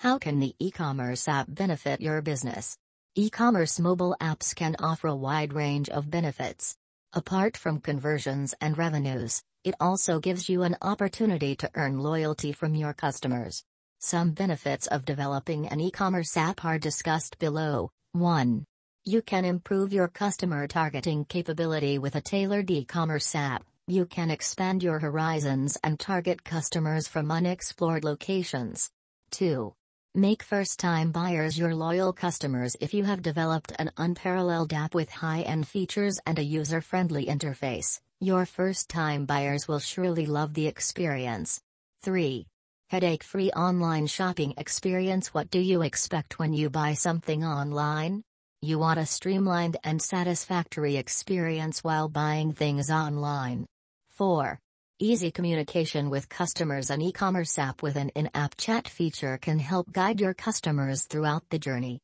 How 0.00 0.16
can 0.16 0.38
the 0.38 0.54
e-commerce 0.60 1.26
app 1.26 1.46
benefit 1.48 2.00
your 2.00 2.22
business? 2.22 2.78
E-commerce 3.16 3.80
mobile 3.80 4.14
apps 4.20 4.54
can 4.54 4.76
offer 4.78 5.08
a 5.08 5.16
wide 5.16 5.52
range 5.52 5.88
of 5.88 6.08
benefits. 6.08 6.76
Apart 7.14 7.56
from 7.56 7.80
conversions 7.80 8.54
and 8.60 8.78
revenues, 8.78 9.42
it 9.64 9.74
also 9.80 10.20
gives 10.20 10.48
you 10.48 10.62
an 10.62 10.76
opportunity 10.82 11.56
to 11.56 11.70
earn 11.74 11.98
loyalty 11.98 12.52
from 12.52 12.76
your 12.76 12.94
customers. 12.94 13.64
Some 13.98 14.30
benefits 14.30 14.86
of 14.86 15.04
developing 15.04 15.66
an 15.66 15.80
e-commerce 15.80 16.36
app 16.36 16.64
are 16.64 16.78
discussed 16.78 17.36
below. 17.40 17.90
1. 18.12 18.64
You 19.04 19.20
can 19.20 19.44
improve 19.44 19.92
your 19.92 20.06
customer 20.06 20.68
targeting 20.68 21.24
capability 21.24 21.98
with 21.98 22.14
a 22.14 22.20
tailored 22.20 22.70
e-commerce 22.70 23.34
app. 23.34 23.64
You 23.88 24.06
can 24.06 24.30
expand 24.30 24.84
your 24.84 25.00
horizons 25.00 25.76
and 25.82 25.98
target 25.98 26.44
customers 26.44 27.08
from 27.08 27.32
unexplored 27.32 28.04
locations. 28.04 28.90
2. 29.32 29.74
Make 30.14 30.42
first-time 30.42 31.12
buyers 31.12 31.58
your 31.58 31.74
loyal 31.74 32.14
customers 32.14 32.74
if 32.80 32.94
you 32.94 33.04
have 33.04 33.20
developed 33.20 33.72
an 33.78 33.92
unparalleled 33.98 34.72
app 34.72 34.94
with 34.94 35.10
high-end 35.10 35.68
features 35.68 36.18
and 36.24 36.38
a 36.38 36.42
user-friendly 36.42 37.26
interface. 37.26 38.00
Your 38.18 38.46
first-time 38.46 39.26
buyers 39.26 39.68
will 39.68 39.78
surely 39.78 40.24
love 40.24 40.54
the 40.54 40.66
experience. 40.66 41.60
3. 42.02 42.46
Headache-free 42.88 43.50
online 43.50 44.06
shopping 44.06 44.54
experience 44.56 45.34
What 45.34 45.50
do 45.50 45.60
you 45.60 45.82
expect 45.82 46.38
when 46.38 46.54
you 46.54 46.70
buy 46.70 46.94
something 46.94 47.44
online? 47.44 48.22
You 48.62 48.78
want 48.78 48.98
a 48.98 49.04
streamlined 49.06 49.76
and 49.84 50.00
satisfactory 50.00 50.96
experience 50.96 51.84
while 51.84 52.08
buying 52.08 52.54
things 52.54 52.90
online. 52.90 53.66
4. 54.08 54.58
Easy 55.00 55.30
communication 55.30 56.10
with 56.10 56.28
customers 56.28 56.90
An 56.90 57.00
e-commerce 57.00 57.56
app 57.56 57.82
with 57.84 57.94
an 57.94 58.10
in-app 58.16 58.56
chat 58.56 58.88
feature 58.88 59.38
can 59.38 59.60
help 59.60 59.92
guide 59.92 60.20
your 60.20 60.34
customers 60.34 61.04
throughout 61.04 61.48
the 61.50 61.58
journey. 61.60 61.96